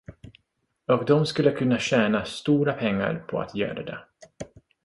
Och 0.85 1.05
de 1.05 1.25
skulle 1.25 1.51
kunna 1.51 1.77
tjäna 1.79 2.25
stora 2.25 2.73
pengar 2.73 3.25
på 3.27 3.39
att 3.41 3.55
göra 3.55 3.83
det. 3.83 4.05